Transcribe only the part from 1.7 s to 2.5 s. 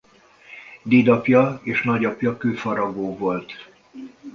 nagyapja